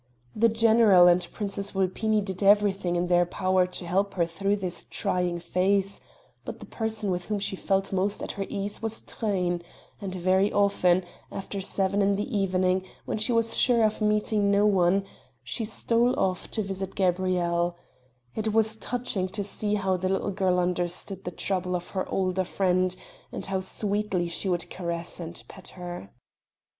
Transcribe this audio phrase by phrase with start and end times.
[0.35, 4.87] The general and Princess Vulpini did everything in their power to help her through this
[4.89, 6.01] trying phase,
[6.43, 9.61] but the person with whom she felt most at her ease was Truyn;
[10.01, 14.65] and very often, after seven in the evening, when she was sure of meeting no
[14.65, 15.05] one,
[15.43, 17.77] she stole off to visit Gabrielle;
[18.33, 22.43] it was touching to see how the little girl understood the trouble of her older
[22.43, 22.95] friend,
[23.31, 26.09] and how sweetly she would caress and pet her.